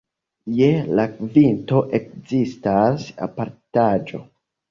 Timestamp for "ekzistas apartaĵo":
1.99-4.23